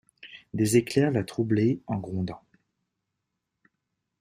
Des 0.55 0.77
éclairs 0.77 1.11
la 1.11 1.23
troublaient 1.23 1.79
en 1.85 1.97
grondant. 1.99 2.41